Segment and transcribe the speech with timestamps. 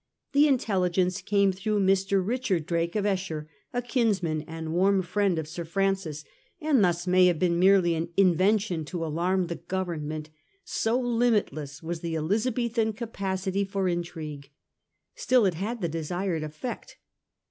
[0.31, 2.25] The intelligence came through Mr.
[2.25, 6.23] Eichard Drake of Esher, a kinsman and warm friend of Sir Francis,
[6.59, 10.31] and thus may have been merely an invention to alarm the Government,
[10.63, 14.49] so limit less was the Elizabethan capacity for intrigue.
[15.13, 16.97] Still it had the desired effect.